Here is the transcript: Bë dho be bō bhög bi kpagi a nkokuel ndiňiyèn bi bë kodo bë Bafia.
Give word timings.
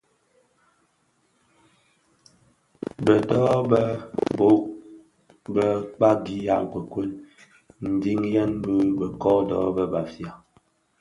Bë 3.03 3.15
dho 3.29 3.43
be 3.69 3.81
bō 4.37 4.47
bhög 5.53 5.81
bi 5.87 5.89
kpagi 5.97 6.37
a 6.53 6.55
nkokuel 6.63 7.09
ndiňiyèn 7.93 8.51
bi 8.63 8.73
bë 8.97 9.07
kodo 9.21 9.59
bë 9.75 9.83
Bafia. 9.93 10.31